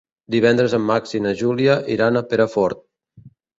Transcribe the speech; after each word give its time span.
Divendres 0.35 0.73
en 0.77 0.81
Max 0.87 1.13
i 1.19 1.21
na 1.27 1.35
Júlia 1.43 1.77
iran 1.99 2.19
a 2.19 2.25
Perafort. 2.33 2.85